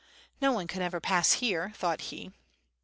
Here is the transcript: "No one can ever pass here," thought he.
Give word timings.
"No 0.41 0.51
one 0.51 0.65
can 0.65 0.81
ever 0.81 0.99
pass 0.99 1.33
here," 1.33 1.73
thought 1.75 2.01
he. 2.09 2.31